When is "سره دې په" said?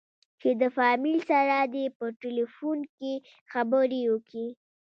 1.31-2.05